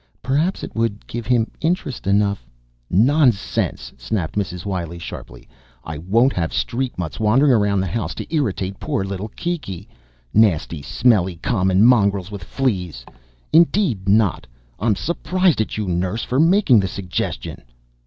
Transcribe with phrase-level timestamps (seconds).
[0.23, 2.43] "Perhaps it would give him interest enough..."
[2.89, 4.65] "Nonsense!" snapped Mrs.
[4.65, 5.47] Wiley sharply.
[5.83, 9.87] "I won't have street mutts wandering around the house to irritate poor little Kiki.
[10.33, 13.05] Nasty smelly common mongrels with fleas.
[13.53, 14.47] Indeed not.
[14.79, 17.61] I'm surprised at you, nurse, for making the suggestion."